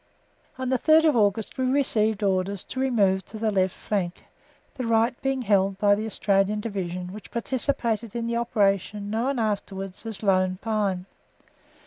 [0.57, 4.23] On the third of August we received orders to remove to the left flank,
[4.73, 10.03] the right being held by the Australian Division which participated in the operation known afterwards
[10.07, 11.05] as Lone Pine.